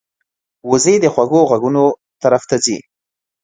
[0.69, 1.83] وزې د خوږو غږونو
[2.21, 2.77] طرف ته ځي